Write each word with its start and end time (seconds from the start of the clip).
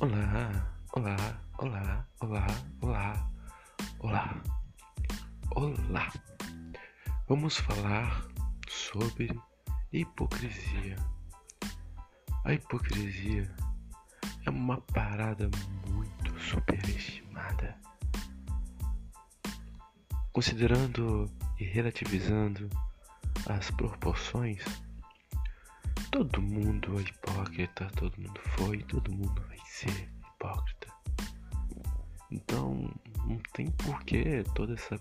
Olá, 0.00 0.66
olá, 0.94 1.16
olá, 1.58 2.08
olá, 2.18 2.56
olá, 2.80 3.30
olá, 4.00 4.42
olá. 5.54 6.12
Vamos 7.28 7.58
falar 7.58 8.26
sobre 8.66 9.28
hipocrisia. 9.92 10.96
A 12.46 12.54
hipocrisia 12.54 13.54
é 14.46 14.48
uma 14.48 14.80
parada 14.80 15.50
muito 15.86 16.40
superestimada. 16.40 17.76
Considerando 20.32 21.30
e 21.58 21.64
relativizando 21.64 22.70
as 23.46 23.70
proporções, 23.72 24.64
todo 26.10 26.42
mundo 26.42 26.98
é 26.98 27.02
hipócrita, 27.02 27.88
todo 27.96 28.20
mundo 28.20 28.40
foi, 28.56 28.78
todo 28.82 29.12
mundo 29.12 29.42
vai 29.48 29.58
ser 29.64 30.08
hipócrita. 30.34 30.88
Então, 32.30 32.90
não 33.26 33.38
tem 33.52 33.70
porquê 33.72 34.44
toda 34.54 34.74
essa 34.74 35.00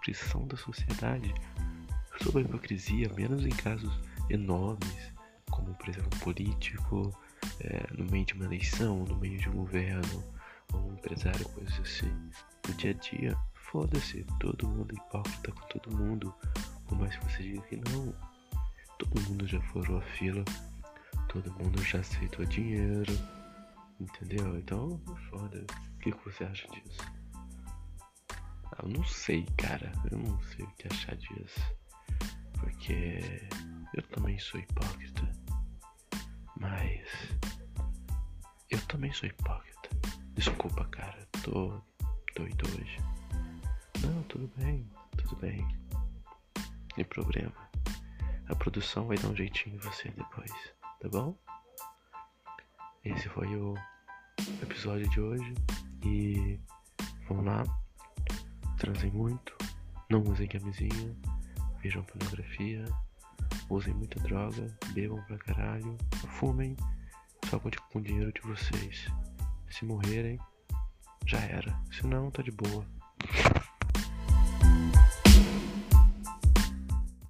pressão 0.00 0.46
da 0.46 0.56
sociedade 0.56 1.32
sobre 2.22 2.42
a 2.42 2.44
hipocrisia, 2.44 3.10
menos 3.14 3.44
em 3.44 3.50
casos 3.50 3.92
enormes, 4.28 5.12
como 5.50 5.74
por 5.74 5.88
exemplo 5.88 6.18
político, 6.20 7.18
é, 7.60 7.86
no 7.96 8.04
meio 8.10 8.26
de 8.26 8.34
uma 8.34 8.44
eleição, 8.44 9.04
no 9.04 9.16
meio 9.16 9.38
de 9.38 9.48
um 9.48 9.54
governo, 9.54 10.24
ou 10.72 10.90
um 10.90 10.94
empresário, 10.94 11.48
coisas 11.50 11.80
assim. 11.80 12.12
No 12.68 12.74
dia 12.74 12.90
a 12.90 12.94
dia, 12.94 13.36
foda-se, 13.54 14.24
todo 14.38 14.68
mundo 14.68 14.94
é 14.94 14.96
hipócrita 14.96 15.52
com 15.52 15.66
todo 15.68 15.96
mundo, 15.96 16.34
por 16.86 16.98
mais 16.98 17.16
que 17.16 17.24
você 17.24 17.42
diga 17.42 17.62
que 17.62 17.76
não. 17.76 18.29
Todo 19.00 19.30
mundo 19.30 19.46
já 19.46 19.58
furou 19.62 19.96
a 19.96 20.02
fila, 20.02 20.44
todo 21.26 21.50
mundo 21.54 21.82
já 21.82 22.00
aceitou 22.00 22.44
dinheiro, 22.44 23.12
entendeu? 23.98 24.58
Então, 24.58 25.00
foda. 25.30 25.64
O 25.94 25.98
que, 26.00 26.10
você 26.22 26.44
acha 26.44 26.68
disso? 26.68 27.00
Eu 28.82 28.88
não 28.90 29.02
sei, 29.04 29.46
cara. 29.56 29.90
Eu 30.12 30.18
não 30.18 30.38
sei 30.42 30.66
o 30.66 30.70
que 30.72 30.86
achar 30.86 31.16
disso. 31.16 31.60
Porque 32.58 33.18
eu 33.94 34.02
também 34.08 34.38
sou 34.38 34.60
hipócrita. 34.60 35.32
Mas 36.58 37.08
eu 38.68 38.80
também 38.86 39.10
sou 39.14 39.30
hipócrita. 39.30 39.88
Desculpa, 40.34 40.84
cara. 40.90 41.26
Tô 41.42 41.80
doido 42.36 42.66
hoje. 42.68 42.98
Não, 44.02 44.22
tudo 44.24 44.46
bem. 44.58 44.86
Tudo 45.16 45.36
bem. 45.36 45.66
Sem 46.94 47.04
problema. 47.06 47.70
A 48.50 48.54
produção 48.56 49.06
vai 49.06 49.16
dar 49.16 49.28
um 49.28 49.36
jeitinho 49.36 49.76
em 49.76 49.78
você 49.78 50.08
depois, 50.08 50.52
tá 51.00 51.08
bom? 51.08 51.38
Esse 53.04 53.28
foi 53.28 53.46
o 53.54 53.74
episódio 54.60 55.08
de 55.08 55.20
hoje. 55.20 55.54
E 56.04 56.58
vamos 57.28 57.44
lá. 57.44 57.62
Transem 58.76 59.12
muito. 59.12 59.56
Não 60.10 60.20
usem 60.24 60.48
camisinha. 60.48 61.16
Vejam 61.80 62.02
pornografia. 62.02 62.84
Usem 63.68 63.94
muita 63.94 64.18
droga. 64.18 64.66
Bebam 64.94 65.22
pra 65.26 65.38
caralho. 65.38 65.96
Fumem. 66.30 66.74
Só 67.44 67.60
conte 67.60 67.78
com 67.92 68.00
o 68.00 68.02
dinheiro 68.02 68.32
de 68.32 68.40
vocês. 68.40 69.06
Se 69.70 69.84
morrerem, 69.84 70.40
já 71.24 71.38
era. 71.38 71.80
Se 71.92 72.04
não, 72.04 72.32
tá 72.32 72.42
de 72.42 72.50
boa. 72.50 72.84